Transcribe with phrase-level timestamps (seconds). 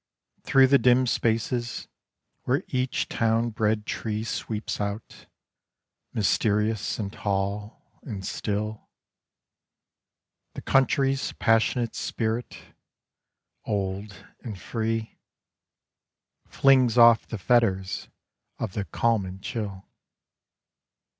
[0.43, 1.87] Through the dim spaces,
[2.45, 5.27] where each town bred tree Sweeps out,
[6.11, 8.89] mysterious and tall and still
[10.55, 12.73] The country's passionate spirit—
[13.63, 15.19] old and free—
[16.47, 18.09] Flings off the fetters
[18.57, 19.87] of the calm and chill.